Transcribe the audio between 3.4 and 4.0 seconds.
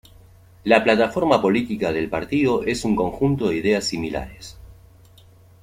de ideas